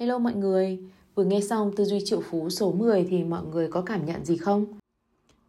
[0.00, 0.78] Hello mọi người,
[1.14, 4.24] vừa nghe xong tư duy triệu phú số 10 thì mọi người có cảm nhận
[4.24, 4.66] gì không?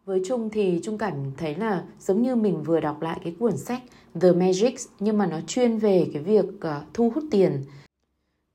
[0.04, 3.56] Với Trung thì Trung cảm thấy là giống như mình vừa đọc lại cái cuốn
[3.56, 3.82] sách
[4.20, 7.64] The Magic nhưng mà nó chuyên về cái việc ờ, thu hút tiền.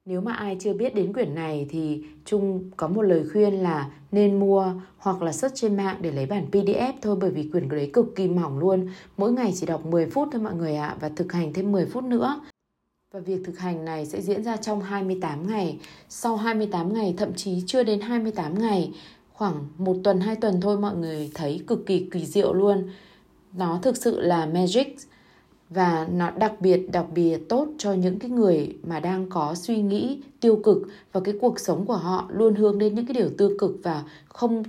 [0.06, 3.92] Nếu mà ai chưa biết đến quyển này thì Trung có một lời khuyên là
[4.12, 7.70] nên mua hoặc là search trên mạng để lấy bản PDF thôi bởi vì quyển
[7.70, 8.90] đấy cực kỳ mỏng luôn.
[9.18, 11.86] Mỗi ngày chỉ đọc 10 phút thôi mọi người ạ và thực hành thêm 10
[11.86, 12.42] phút nữa.
[13.12, 15.80] Và việc thực hành này sẽ diễn ra trong 28 ngày.
[16.10, 18.92] Sau 28 ngày, thậm chí chưa đến 28 ngày,
[19.34, 22.90] khoảng một tuần, hai tuần thôi mọi người thấy cực kỳ kỳ diệu luôn.
[23.54, 24.96] Nó thực sự là magic
[25.70, 29.82] và nó đặc biệt đặc biệt tốt cho những cái người mà đang có suy
[29.82, 30.78] nghĩ tiêu cực
[31.12, 34.04] và cái cuộc sống của họ luôn hướng đến những cái điều tiêu cực và
[34.28, 34.64] không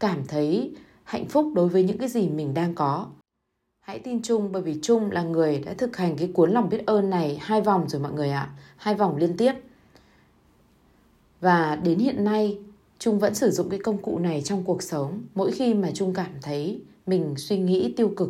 [0.00, 0.72] cảm thấy
[1.04, 3.06] hạnh phúc đối với những cái gì mình đang có
[3.84, 6.86] Hãy tin Trung, bởi vì Trung là người đã thực hành cái cuốn lòng biết
[6.86, 8.50] ơn này hai vòng rồi mọi người ạ.
[8.76, 9.52] Hai vòng liên tiếp.
[11.40, 12.58] Và đến hiện nay,
[12.98, 16.14] Trung vẫn sử dụng cái công cụ này trong cuộc sống, mỗi khi mà Trung
[16.14, 18.28] cảm thấy mình suy nghĩ tiêu cực.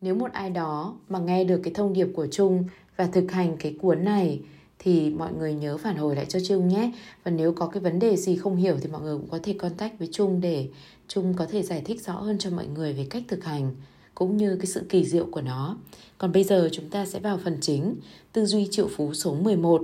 [0.00, 2.64] Nếu một ai đó mà nghe được cái thông điệp của Trung
[2.96, 4.40] và thực hành cái cuốn này,
[4.78, 6.92] thì mọi người nhớ phản hồi lại cho Trung nhé.
[7.24, 9.52] Và nếu có cái vấn đề gì không hiểu thì mọi người cũng có thể
[9.52, 10.68] contact với Trung để
[11.08, 13.74] Trung có thể giải thích rõ hơn cho mọi người về cách thực hành
[14.20, 15.76] cũng như cái sự kỳ diệu của nó.
[16.18, 17.96] Còn bây giờ chúng ta sẽ vào phần chính,
[18.32, 19.82] tư duy triệu phú số 11.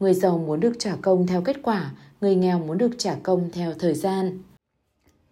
[0.00, 3.50] Người giàu muốn được trả công theo kết quả, người nghèo muốn được trả công
[3.52, 4.38] theo thời gian.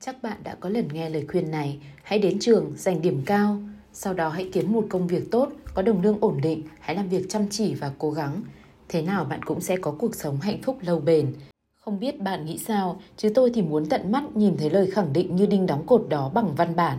[0.00, 3.62] Chắc bạn đã có lần nghe lời khuyên này, hãy đến trường giành điểm cao,
[3.92, 7.08] sau đó hãy kiếm một công việc tốt, có đồng lương ổn định, hãy làm
[7.08, 8.42] việc chăm chỉ và cố gắng.
[8.88, 11.32] Thế nào bạn cũng sẽ có cuộc sống hạnh phúc lâu bền.
[11.80, 15.12] Không biết bạn nghĩ sao, chứ tôi thì muốn tận mắt nhìn thấy lời khẳng
[15.12, 16.98] định như đinh đóng cột đó bằng văn bản.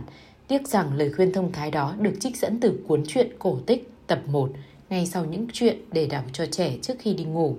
[0.50, 3.90] Tiếc rằng lời khuyên thông thái đó được trích dẫn từ cuốn truyện cổ tích
[4.06, 4.50] tập 1
[4.88, 7.56] ngay sau những chuyện để đọc cho trẻ trước khi đi ngủ.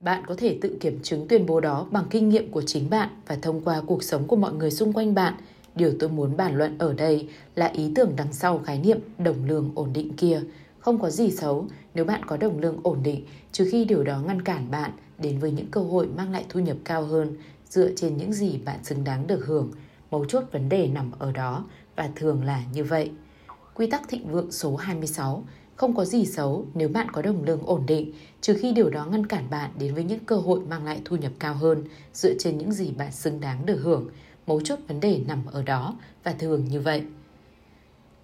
[0.00, 3.08] Bạn có thể tự kiểm chứng tuyên bố đó bằng kinh nghiệm của chính bạn
[3.26, 5.34] và thông qua cuộc sống của mọi người xung quanh bạn.
[5.74, 9.44] Điều tôi muốn bàn luận ở đây là ý tưởng đằng sau khái niệm đồng
[9.48, 10.40] lương ổn định kia.
[10.78, 14.20] Không có gì xấu nếu bạn có đồng lương ổn định, trừ khi điều đó
[14.26, 17.36] ngăn cản bạn đến với những cơ hội mang lại thu nhập cao hơn
[17.68, 19.70] dựa trên những gì bạn xứng đáng được hưởng.
[20.10, 21.64] Mấu chốt vấn đề nằm ở đó
[22.02, 23.10] và thường là như vậy.
[23.74, 25.44] Quy tắc thịnh vượng số 26
[25.76, 29.06] không có gì xấu nếu bạn có đồng lương ổn định, trừ khi điều đó
[29.06, 32.34] ngăn cản bạn đến với những cơ hội mang lại thu nhập cao hơn dựa
[32.38, 34.08] trên những gì bạn xứng đáng được hưởng.
[34.46, 37.02] Mấu chốt vấn đề nằm ở đó và thường như vậy.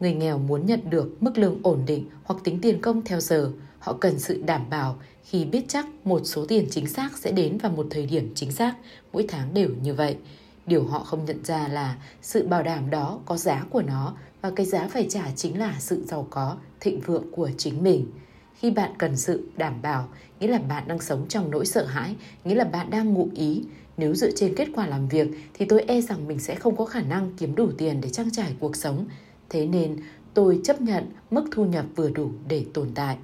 [0.01, 3.53] Người nghèo muốn nhận được mức lương ổn định hoặc tính tiền công theo giờ,
[3.79, 7.59] họ cần sự đảm bảo khi biết chắc một số tiền chính xác sẽ đến
[7.59, 8.75] vào một thời điểm chính xác,
[9.13, 10.17] mỗi tháng đều như vậy.
[10.69, 14.51] Điều họ không nhận ra là sự bảo đảm đó có giá của nó và
[14.57, 18.07] cái giá phải trả chính là sự giàu có, thịnh vượng của chính mình.
[18.55, 20.09] Khi bạn cần sự đảm bảo,
[20.41, 23.65] nghĩa là bạn đang sống trong nỗi sợ hãi, nghĩa là bạn đang ngụ ý.
[23.97, 26.85] Nếu dựa trên kết quả làm việc thì tôi e rằng mình sẽ không có
[26.85, 29.07] khả năng kiếm đủ tiền để trang trải cuộc sống.
[29.51, 29.97] Thế nên
[30.35, 33.17] tôi chấp nhận mức thu nhập vừa đủ để tồn tại.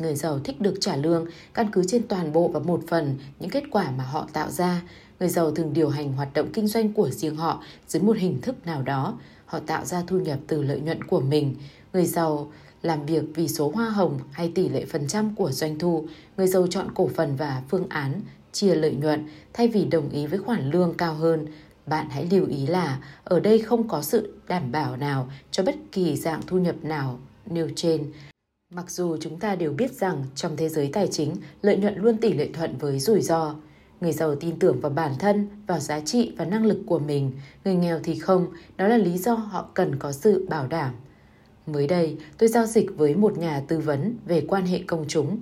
[0.00, 3.50] Người giàu thích được trả lương căn cứ trên toàn bộ và một phần những
[3.50, 4.82] kết quả mà họ tạo ra
[5.20, 8.40] người giàu thường điều hành hoạt động kinh doanh của riêng họ dưới một hình
[8.40, 9.18] thức nào đó.
[9.46, 11.54] Họ tạo ra thu nhập từ lợi nhuận của mình.
[11.92, 15.78] Người giàu làm việc vì số hoa hồng hay tỷ lệ phần trăm của doanh
[15.78, 16.06] thu.
[16.36, 18.20] Người giàu chọn cổ phần và phương án
[18.52, 21.46] chia lợi nhuận thay vì đồng ý với khoản lương cao hơn.
[21.86, 25.74] Bạn hãy lưu ý là ở đây không có sự đảm bảo nào cho bất
[25.92, 28.12] kỳ dạng thu nhập nào nêu trên.
[28.74, 32.16] Mặc dù chúng ta đều biết rằng trong thế giới tài chính, lợi nhuận luôn
[32.16, 33.54] tỷ lệ thuận với rủi ro.
[34.00, 37.32] Người giàu tin tưởng vào bản thân, vào giá trị và năng lực của mình,
[37.64, 38.46] người nghèo thì không,
[38.76, 40.94] đó là lý do họ cần có sự bảo đảm.
[41.66, 45.38] Mới đây, tôi giao dịch với một nhà tư vấn về quan hệ công chúng.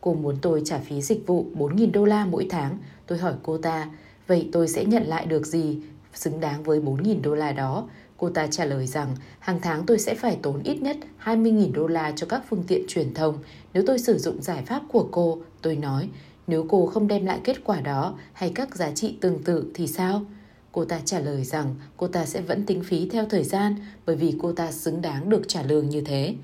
[0.00, 2.78] Cô muốn tôi trả phí dịch vụ 4.000 đô la mỗi tháng.
[3.06, 3.90] Tôi hỏi cô ta,
[4.26, 5.78] vậy tôi sẽ nhận lại được gì
[6.14, 7.88] xứng đáng với 4.000 đô la đó?
[8.16, 11.86] Cô ta trả lời rằng hàng tháng tôi sẽ phải tốn ít nhất 20.000 đô
[11.86, 13.38] la cho các phương tiện truyền thông
[13.74, 15.38] nếu tôi sử dụng giải pháp của cô.
[15.62, 16.08] Tôi nói,
[16.46, 19.86] nếu cô không đem lại kết quả đó hay các giá trị tương tự thì
[19.86, 20.22] sao?
[20.72, 24.16] Cô ta trả lời rằng cô ta sẽ vẫn tính phí theo thời gian bởi
[24.16, 26.34] vì cô ta xứng đáng được trả lương như thế.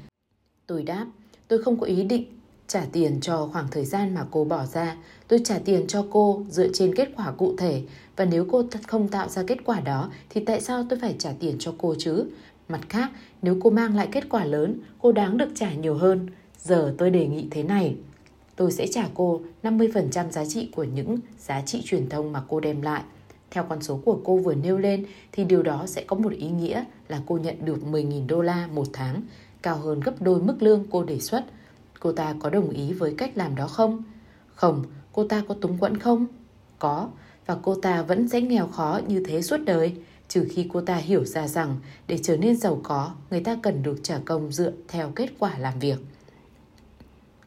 [0.66, 1.06] Tôi đáp,
[1.48, 2.24] tôi không có ý định
[2.66, 4.96] trả tiền cho khoảng thời gian mà cô bỏ ra.
[5.28, 7.82] Tôi trả tiền cho cô dựa trên kết quả cụ thể
[8.16, 11.32] và nếu cô không tạo ra kết quả đó thì tại sao tôi phải trả
[11.40, 12.24] tiền cho cô chứ?
[12.68, 13.10] Mặt khác,
[13.42, 16.26] nếu cô mang lại kết quả lớn, cô đáng được trả nhiều hơn.
[16.58, 17.96] Giờ tôi đề nghị thế này
[18.58, 22.60] tôi sẽ trả cô 50% giá trị của những giá trị truyền thông mà cô
[22.60, 23.02] đem lại.
[23.50, 26.48] Theo con số của cô vừa nêu lên thì điều đó sẽ có một ý
[26.48, 29.22] nghĩa là cô nhận được 10.000 đô la một tháng,
[29.62, 31.44] cao hơn gấp đôi mức lương cô đề xuất.
[32.00, 34.02] Cô ta có đồng ý với cách làm đó không?
[34.54, 36.26] Không, cô ta có túng quẫn không?
[36.78, 37.08] Có,
[37.46, 39.94] và cô ta vẫn sẽ nghèo khó như thế suốt đời,
[40.28, 41.76] trừ khi cô ta hiểu ra rằng
[42.06, 45.58] để trở nên giàu có, người ta cần được trả công dựa theo kết quả
[45.58, 45.98] làm việc.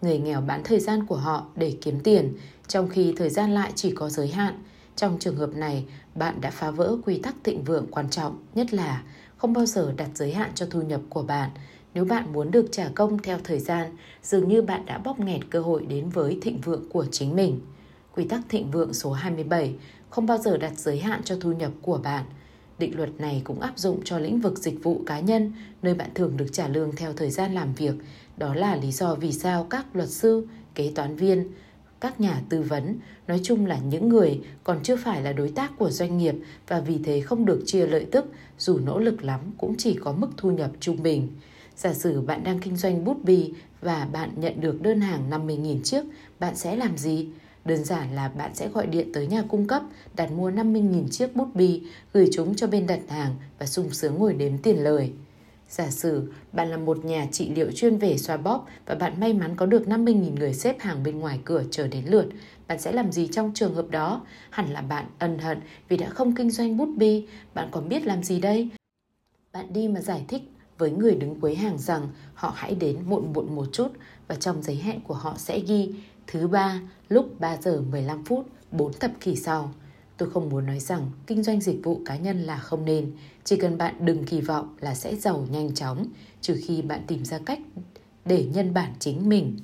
[0.01, 2.33] Người nghèo bán thời gian của họ để kiếm tiền,
[2.67, 4.63] trong khi thời gian lại chỉ có giới hạn.
[4.95, 8.73] Trong trường hợp này, bạn đã phá vỡ quy tắc thịnh vượng quan trọng, nhất
[8.73, 9.03] là
[9.37, 11.49] không bao giờ đặt giới hạn cho thu nhập của bạn.
[11.93, 15.41] Nếu bạn muốn được trả công theo thời gian, dường như bạn đã bóp nghẹt
[15.49, 17.59] cơ hội đến với thịnh vượng của chính mình.
[18.15, 19.75] Quy tắc thịnh vượng số 27
[20.09, 22.25] không bao giờ đặt giới hạn cho thu nhập của bạn.
[22.79, 26.09] Định luật này cũng áp dụng cho lĩnh vực dịch vụ cá nhân, nơi bạn
[26.15, 27.93] thường được trả lương theo thời gian làm việc.
[28.41, 31.47] Đó là lý do vì sao các luật sư, kế toán viên,
[31.99, 32.95] các nhà tư vấn,
[33.27, 36.35] nói chung là những người còn chưa phải là đối tác của doanh nghiệp
[36.67, 38.25] và vì thế không được chia lợi tức,
[38.59, 41.27] dù nỗ lực lắm cũng chỉ có mức thu nhập trung bình.
[41.75, 45.81] Giả sử bạn đang kinh doanh bút bi và bạn nhận được đơn hàng 50.000
[45.81, 46.03] chiếc,
[46.39, 47.27] bạn sẽ làm gì?
[47.65, 49.83] Đơn giản là bạn sẽ gọi điện tới nhà cung cấp,
[50.15, 51.81] đặt mua 50.000 chiếc bút bi,
[52.13, 55.11] gửi chúng cho bên đặt hàng và sung sướng ngồi đếm tiền lời.
[55.71, 59.33] Giả sử bạn là một nhà trị liệu chuyên về xoa bóp và bạn may
[59.33, 62.27] mắn có được 50.000 người xếp hàng bên ngoài cửa chờ đến lượt.
[62.67, 64.21] Bạn sẽ làm gì trong trường hợp đó?
[64.49, 65.59] Hẳn là bạn ân hận
[65.89, 67.25] vì đã không kinh doanh bút bi.
[67.53, 68.69] Bạn còn biết làm gì đây?
[69.53, 70.41] Bạn đi mà giải thích
[70.77, 73.87] với người đứng cuối hàng rằng họ hãy đến muộn muộn một chút
[74.27, 75.93] và trong giấy hẹn của họ sẽ ghi
[76.27, 79.73] Thứ ba, lúc 3 giờ 15 phút, 4 thập kỷ sau.
[80.21, 83.11] Tôi không muốn nói rằng kinh doanh dịch vụ cá nhân là không nên,
[83.43, 86.07] chỉ cần bạn đừng kỳ vọng là sẽ giàu nhanh chóng,
[86.41, 87.59] trừ khi bạn tìm ra cách
[88.25, 89.57] để nhân bản chính mình.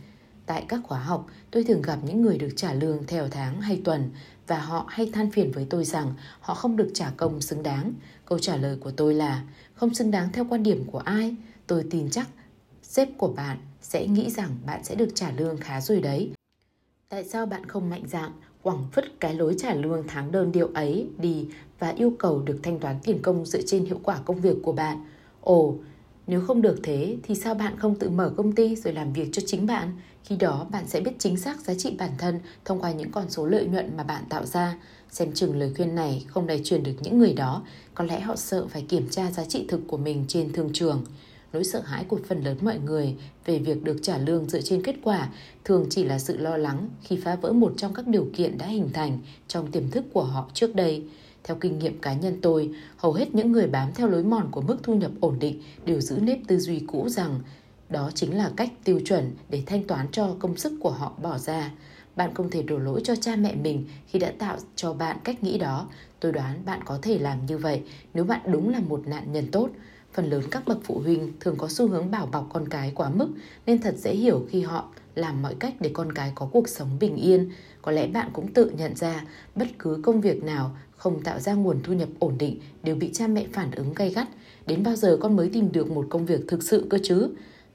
[0.46, 3.82] Tại các khóa học, tôi thường gặp những người được trả lương theo tháng hay
[3.84, 4.10] tuần
[4.48, 7.94] và họ hay than phiền với tôi rằng họ không được trả công xứng đáng.
[8.26, 9.44] Câu trả lời của tôi là
[9.74, 11.36] không xứng đáng theo quan điểm của ai.
[11.68, 12.28] Tôi tin chắc
[12.84, 16.32] sếp của bạn sẽ nghĩ rằng bạn sẽ được trả lương khá rồi đấy.
[17.10, 18.32] Tại sao bạn không mạnh dạn
[18.68, 21.46] quẳng vứt cái lối trả lương tháng đơn điệu ấy đi
[21.80, 24.72] và yêu cầu được thanh toán tiền công dựa trên hiệu quả công việc của
[24.72, 25.06] bạn?
[25.42, 25.76] Ồ,
[26.28, 29.30] nếu không được thế thì sao bạn không tự mở công ty rồi làm việc
[29.32, 29.92] cho chính bạn?
[30.24, 33.30] Khi đó bạn sẽ biết chính xác giá trị bản thân thông qua những con
[33.30, 34.78] số lợi nhuận mà bạn tạo ra.
[35.12, 37.64] Xem chừng lời khuyên này không đầy truyền được những người đó,
[37.96, 41.04] có lẽ họ sợ phải kiểm tra giá trị thực của mình trên thương trường.
[41.54, 43.16] Nỗi sợ hãi của phần lớn mọi người
[43.46, 45.30] về việc được trả lương dựa trên kết quả
[45.66, 48.66] thường chỉ là sự lo lắng khi phá vỡ một trong các điều kiện đã
[48.66, 51.04] hình thành trong tiềm thức của họ trước đây.
[51.44, 54.62] Theo kinh nghiệm cá nhân tôi, hầu hết những người bám theo lối mòn của
[54.62, 57.40] mức thu nhập ổn định đều giữ nếp tư duy cũ rằng
[57.90, 61.38] đó chính là cách tiêu chuẩn để thanh toán cho công sức của họ bỏ
[61.38, 61.72] ra.
[62.16, 65.44] Bạn không thể đổ lỗi cho cha mẹ mình khi đã tạo cho bạn cách
[65.44, 65.90] nghĩ đó.
[66.20, 67.82] Tôi đoán bạn có thể làm như vậy
[68.14, 69.70] nếu bạn đúng là một nạn nhân tốt.
[70.14, 73.10] Phần lớn các bậc phụ huynh thường có xu hướng bảo bọc con cái quá
[73.10, 73.28] mức
[73.66, 77.00] nên thật dễ hiểu khi họ làm mọi cách để con cái có cuộc sống
[77.00, 77.52] bình yên.
[77.82, 79.26] Có lẽ bạn cũng tự nhận ra
[79.56, 83.10] bất cứ công việc nào không tạo ra nguồn thu nhập ổn định đều bị
[83.14, 84.28] cha mẹ phản ứng gay gắt.
[84.68, 87.30] Đến bao giờ con mới tìm được một công việc thực sự cơ chứ?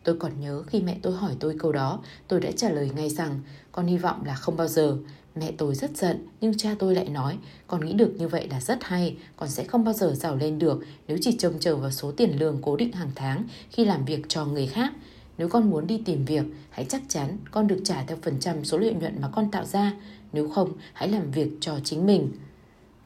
[0.05, 3.11] Tôi còn nhớ khi mẹ tôi hỏi tôi câu đó, tôi đã trả lời ngay
[3.11, 3.41] rằng
[3.73, 4.97] con hy vọng là không bao giờ.
[5.35, 8.61] Mẹ tôi rất giận, nhưng cha tôi lại nói, con nghĩ được như vậy là
[8.61, 11.91] rất hay, con sẽ không bao giờ giàu lên được nếu chỉ trông chờ vào
[11.91, 14.93] số tiền lương cố định hàng tháng khi làm việc cho người khác.
[15.39, 18.65] Nếu con muốn đi tìm việc, hãy chắc chắn con được trả theo phần trăm
[18.65, 19.93] số lợi nhuận mà con tạo ra.
[20.33, 22.33] Nếu không, hãy làm việc cho chính mình.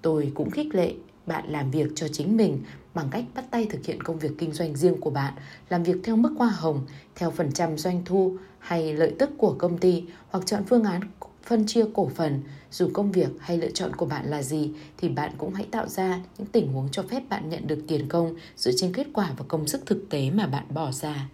[0.03, 0.93] Tôi cũng khích lệ
[1.27, 2.63] bạn làm việc cho chính mình
[2.95, 5.35] bằng cách bắt tay thực hiện công việc kinh doanh riêng của bạn,
[5.69, 9.55] làm việc theo mức hoa hồng, theo phần trăm doanh thu hay lợi tức của
[9.59, 11.01] công ty hoặc chọn phương án
[11.47, 15.09] phân chia cổ phần, dù công việc hay lựa chọn của bạn là gì thì
[15.09, 18.35] bạn cũng hãy tạo ra những tình huống cho phép bạn nhận được tiền công
[18.57, 21.29] dựa trên kết quả và công sức thực tế mà bạn bỏ ra.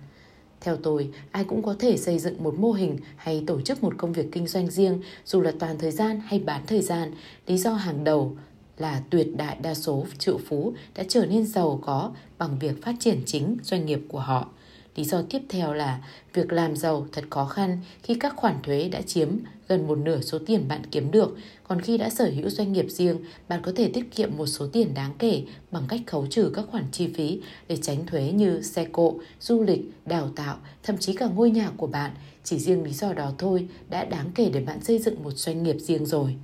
[0.60, 3.94] Theo tôi, ai cũng có thể xây dựng một mô hình hay tổ chức một
[3.98, 7.12] công việc kinh doanh riêng, dù là toàn thời gian hay bán thời gian.
[7.46, 8.36] Lý do hàng đầu
[8.78, 12.94] là tuyệt đại đa số triệu phú đã trở nên giàu có bằng việc phát
[13.00, 14.48] triển chính doanh nghiệp của họ.
[14.96, 16.00] Lý do tiếp theo là
[16.34, 19.28] việc làm giàu thật khó khăn khi các khoản thuế đã chiếm
[19.68, 21.36] gần một nửa số tiền bạn kiếm được.
[21.68, 23.18] Còn khi đã sở hữu doanh nghiệp riêng,
[23.48, 26.64] bạn có thể tiết kiệm một số tiền đáng kể bằng cách khấu trừ các
[26.70, 31.12] khoản chi phí để tránh thuế như xe cộ, du lịch, đào tạo, thậm chí
[31.12, 32.10] cả ngôi nhà của bạn.
[32.44, 35.62] Chỉ riêng lý do đó thôi đã đáng kể để bạn xây dựng một doanh
[35.62, 36.36] nghiệp riêng rồi.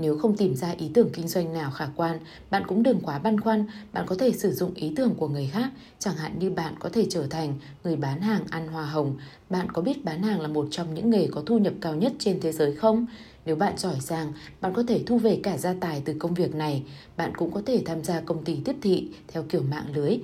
[0.00, 2.18] Nếu không tìm ra ý tưởng kinh doanh nào khả quan,
[2.50, 5.50] bạn cũng đừng quá băn khoăn, bạn có thể sử dụng ý tưởng của người
[5.52, 7.54] khác, chẳng hạn như bạn có thể trở thành
[7.84, 9.16] người bán hàng ăn hoa hồng.
[9.50, 12.12] Bạn có biết bán hàng là một trong những nghề có thu nhập cao nhất
[12.18, 13.06] trên thế giới không?
[13.46, 16.54] Nếu bạn giỏi giang, bạn có thể thu về cả gia tài từ công việc
[16.54, 16.82] này.
[17.16, 20.18] Bạn cũng có thể tham gia công ty tiếp thị theo kiểu mạng lưới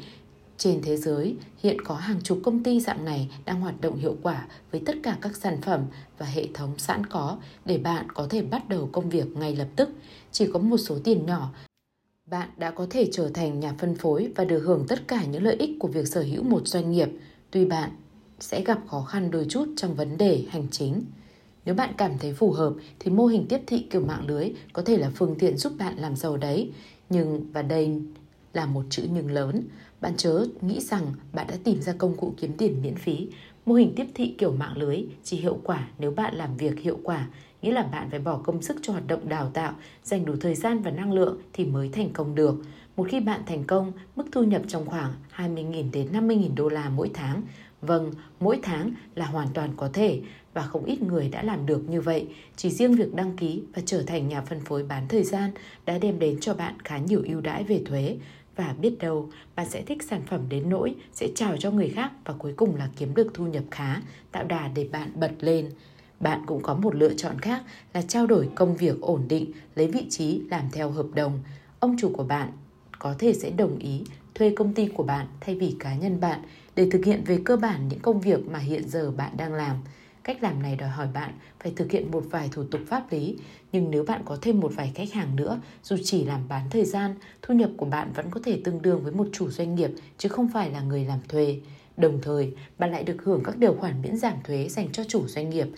[0.58, 4.16] trên thế giới, hiện có hàng chục công ty dạng này đang hoạt động hiệu
[4.22, 5.84] quả với tất cả các sản phẩm
[6.18, 9.68] và hệ thống sẵn có để bạn có thể bắt đầu công việc ngay lập
[9.76, 9.88] tức.
[10.32, 11.52] Chỉ có một số tiền nhỏ,
[12.26, 15.42] bạn đã có thể trở thành nhà phân phối và được hưởng tất cả những
[15.42, 17.08] lợi ích của việc sở hữu một doanh nghiệp.
[17.50, 17.90] Tuy bạn
[18.40, 21.02] sẽ gặp khó khăn đôi chút trong vấn đề hành chính.
[21.64, 24.82] Nếu bạn cảm thấy phù hợp thì mô hình tiếp thị kiểu mạng lưới có
[24.82, 26.70] thể là phương tiện giúp bạn làm giàu đấy.
[27.10, 28.00] Nhưng và đây
[28.52, 29.62] là một chữ nhưng lớn,
[30.06, 33.28] bạn chớ nghĩ rằng bạn đã tìm ra công cụ kiếm tiền miễn phí.
[33.66, 36.98] Mô hình tiếp thị kiểu mạng lưới chỉ hiệu quả nếu bạn làm việc hiệu
[37.02, 37.28] quả,
[37.62, 39.72] nghĩa là bạn phải bỏ công sức cho hoạt động đào tạo,
[40.04, 42.54] dành đủ thời gian và năng lượng thì mới thành công được.
[42.96, 46.88] Một khi bạn thành công, mức thu nhập trong khoảng 20.000 đến 50.000 đô la
[46.88, 47.42] mỗi tháng.
[47.80, 50.20] Vâng, mỗi tháng là hoàn toàn có thể
[50.54, 52.26] và không ít người đã làm được như vậy.
[52.56, 55.50] Chỉ riêng việc đăng ký và trở thành nhà phân phối bán thời gian
[55.86, 58.16] đã đem đến cho bạn khá nhiều ưu đãi về thuế
[58.56, 62.12] và biết đâu bạn sẽ thích sản phẩm đến nỗi sẽ chào cho người khác
[62.24, 63.96] và cuối cùng là kiếm được thu nhập khá,
[64.32, 65.70] tạo đà để bạn bật lên.
[66.20, 67.62] Bạn cũng có một lựa chọn khác
[67.94, 71.40] là trao đổi công việc ổn định, lấy vị trí làm theo hợp đồng.
[71.80, 72.52] Ông chủ của bạn
[72.98, 76.40] có thể sẽ đồng ý thuê công ty của bạn thay vì cá nhân bạn
[76.76, 79.76] để thực hiện về cơ bản những công việc mà hiện giờ bạn đang làm.
[80.26, 83.36] Cách làm này đòi hỏi bạn phải thực hiện một vài thủ tục pháp lý,
[83.72, 86.84] nhưng nếu bạn có thêm một vài khách hàng nữa, dù chỉ làm bán thời
[86.84, 89.90] gian, thu nhập của bạn vẫn có thể tương đương với một chủ doanh nghiệp
[90.18, 91.60] chứ không phải là người làm thuê.
[91.96, 95.26] Đồng thời, bạn lại được hưởng các điều khoản miễn giảm thuế dành cho chủ
[95.26, 95.68] doanh nghiệp.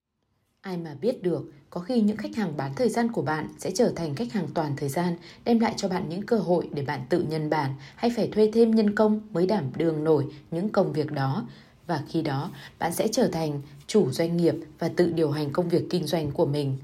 [0.61, 3.71] Ai mà biết được, có khi những khách hàng bán thời gian của bạn sẽ
[3.71, 6.83] trở thành khách hàng toàn thời gian, đem lại cho bạn những cơ hội để
[6.83, 10.69] bạn tự nhân bản hay phải thuê thêm nhân công mới đảm đương nổi những
[10.69, 11.47] công việc đó
[11.88, 15.68] và khi đó bạn sẽ trở thành chủ doanh nghiệp và tự điều hành công
[15.68, 16.76] việc kinh doanh của mình.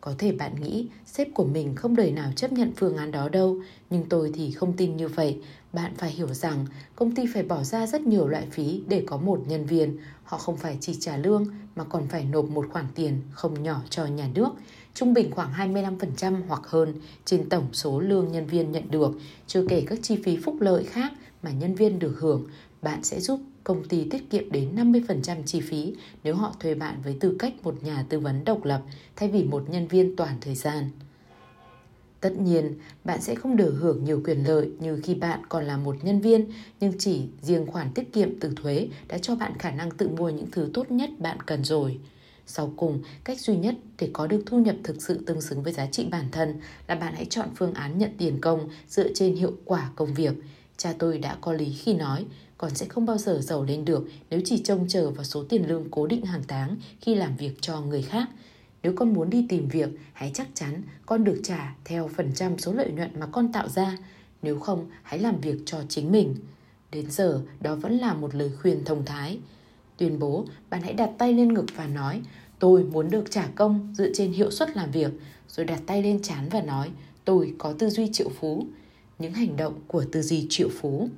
[0.00, 3.28] Có thể bạn nghĩ sếp của mình không đời nào chấp nhận phương án đó
[3.28, 3.56] đâu,
[3.90, 5.40] nhưng tôi thì không tin như vậy.
[5.72, 6.66] Bạn phải hiểu rằng
[6.96, 9.96] công ty phải bỏ ra rất nhiều loại phí để có một nhân viên.
[10.24, 13.80] Họ không phải chỉ trả lương mà còn phải nộp một khoản tiền không nhỏ
[13.90, 14.48] cho nhà nước,
[14.94, 16.94] trung bình khoảng 25% hoặc hơn
[17.24, 20.84] trên tổng số lương nhân viên nhận được, chưa kể các chi phí phúc lợi
[20.84, 22.44] khác mà nhân viên được hưởng.
[22.82, 27.00] Bạn sẽ giúp công ty tiết kiệm đến 50% chi phí nếu họ thuê bạn
[27.04, 28.82] với tư cách một nhà tư vấn độc lập
[29.16, 30.90] thay vì một nhân viên toàn thời gian.
[32.20, 35.76] Tất nhiên, bạn sẽ không được hưởng nhiều quyền lợi như khi bạn còn là
[35.76, 36.46] một nhân viên,
[36.80, 40.30] nhưng chỉ riêng khoản tiết kiệm từ thuế đã cho bạn khả năng tự mua
[40.30, 41.98] những thứ tốt nhất bạn cần rồi.
[42.46, 45.72] Sau cùng, cách duy nhất để có được thu nhập thực sự tương xứng với
[45.72, 49.36] giá trị bản thân là bạn hãy chọn phương án nhận tiền công dựa trên
[49.36, 50.32] hiệu quả công việc.
[50.76, 52.24] Cha tôi đã có lý khi nói,
[52.62, 55.68] còn sẽ không bao giờ giàu lên được nếu chỉ trông chờ vào số tiền
[55.68, 58.28] lương cố định hàng tháng khi làm việc cho người khác.
[58.82, 62.58] Nếu con muốn đi tìm việc, hãy chắc chắn con được trả theo phần trăm
[62.58, 63.98] số lợi nhuận mà con tạo ra.
[64.42, 66.34] Nếu không, hãy làm việc cho chính mình.
[66.92, 69.38] Đến giờ, đó vẫn là một lời khuyên thông thái.
[69.96, 72.20] Tuyên bố, bạn hãy đặt tay lên ngực và nói,
[72.58, 75.12] tôi muốn được trả công dựa trên hiệu suất làm việc,
[75.48, 76.90] rồi đặt tay lên chán và nói,
[77.24, 78.66] tôi có tư duy triệu phú.
[79.18, 81.08] Những hành động của tư duy triệu phú.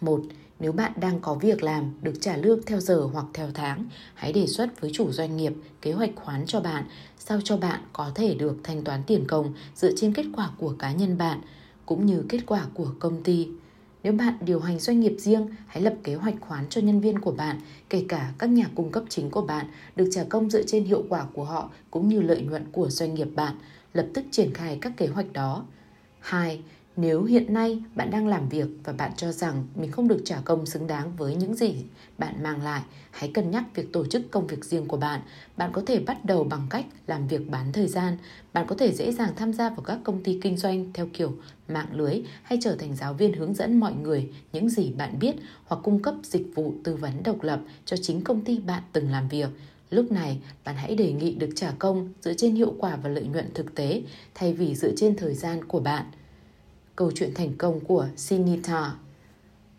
[0.00, 0.20] một
[0.62, 4.32] nếu bạn đang có việc làm được trả lương theo giờ hoặc theo tháng, hãy
[4.32, 5.52] đề xuất với chủ doanh nghiệp
[5.82, 6.84] kế hoạch khoán cho bạn
[7.18, 10.74] sao cho bạn có thể được thanh toán tiền công dựa trên kết quả của
[10.78, 11.40] cá nhân bạn
[11.86, 13.48] cũng như kết quả của công ty.
[14.02, 17.18] Nếu bạn điều hành doanh nghiệp riêng, hãy lập kế hoạch khoán cho nhân viên
[17.18, 19.66] của bạn, kể cả các nhà cung cấp chính của bạn,
[19.96, 23.14] được trả công dựa trên hiệu quả của họ cũng như lợi nhuận của doanh
[23.14, 23.54] nghiệp bạn,
[23.92, 25.64] lập tức triển khai các kế hoạch đó.
[26.20, 26.62] 2.
[26.96, 30.40] Nếu hiện nay bạn đang làm việc và bạn cho rằng mình không được trả
[30.40, 31.74] công xứng đáng với những gì
[32.18, 35.20] bạn mang lại, hãy cân nhắc việc tổ chức công việc riêng của bạn.
[35.56, 38.16] Bạn có thể bắt đầu bằng cách làm việc bán thời gian.
[38.52, 41.32] Bạn có thể dễ dàng tham gia vào các công ty kinh doanh theo kiểu
[41.68, 45.34] mạng lưới hay trở thành giáo viên hướng dẫn mọi người những gì bạn biết
[45.64, 49.10] hoặc cung cấp dịch vụ tư vấn độc lập cho chính công ty bạn từng
[49.10, 49.48] làm việc.
[49.90, 53.24] Lúc này, bạn hãy đề nghị được trả công dựa trên hiệu quả và lợi
[53.24, 54.02] nhuận thực tế
[54.34, 56.04] thay vì dựa trên thời gian của bạn–
[56.96, 58.94] câu chuyện thành công của Sinita.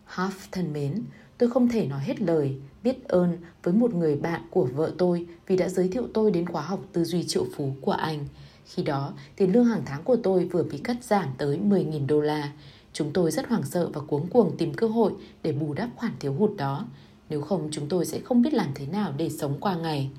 [0.08, 1.02] Half thân mến,
[1.38, 5.26] tôi không thể nói hết lời biết ơn với một người bạn của vợ tôi
[5.46, 8.26] vì đã giới thiệu tôi đến khóa học tư duy triệu phú của anh.
[8.64, 12.20] Khi đó, tiền lương hàng tháng của tôi vừa bị cắt giảm tới 10.000 đô
[12.20, 12.52] la.
[12.92, 16.12] Chúng tôi rất hoảng sợ và cuống cuồng tìm cơ hội để bù đắp khoản
[16.20, 16.86] thiếu hụt đó.
[17.30, 20.10] Nếu không, chúng tôi sẽ không biết làm thế nào để sống qua ngày.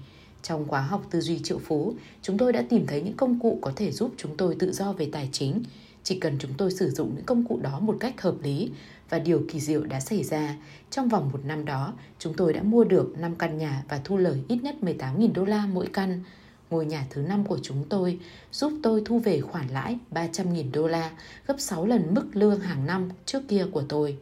[0.42, 3.60] Trong khóa học tư duy triệu phú, chúng tôi đã tìm thấy những công cụ
[3.62, 5.64] có thể giúp chúng tôi tự do về tài chính,
[6.06, 8.72] chỉ cần chúng tôi sử dụng những công cụ đó một cách hợp lý
[9.10, 10.56] và điều kỳ diệu đã xảy ra.
[10.92, 14.18] Trong vòng một năm đó, chúng tôi đã mua được 5 căn nhà và thu
[14.18, 16.24] lời ít nhất 18.000 đô la mỗi căn.
[16.70, 18.20] Ngôi nhà thứ năm của chúng tôi
[18.52, 21.12] giúp tôi thu về khoản lãi 300.000 đô la,
[21.48, 24.18] gấp 6 lần mức lương hàng năm trước kia của tôi.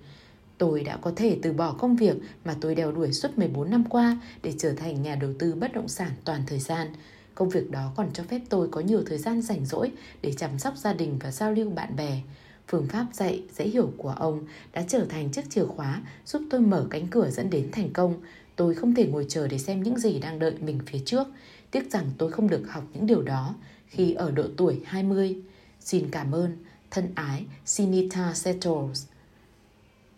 [0.57, 3.83] Tôi đã có thể từ bỏ công việc mà tôi đeo đuổi suốt 14 năm
[3.89, 6.87] qua để trở thành nhà đầu tư bất động sản toàn thời gian.
[7.35, 10.59] Công việc đó còn cho phép tôi có nhiều thời gian rảnh rỗi để chăm
[10.59, 12.21] sóc gia đình và giao lưu bạn bè.
[12.67, 16.61] Phương pháp dạy dễ hiểu của ông đã trở thành chiếc chìa khóa giúp tôi
[16.61, 18.15] mở cánh cửa dẫn đến thành công.
[18.55, 21.27] Tôi không thể ngồi chờ để xem những gì đang đợi mình phía trước.
[21.71, 23.55] Tiếc rằng tôi không được học những điều đó
[23.87, 25.35] khi ở độ tuổi 20.
[25.79, 26.57] Xin cảm ơn,
[26.91, 29.05] thân ái, Sinita Settles.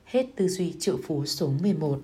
[0.05, 1.99] Hết tư duy triệu phú số 11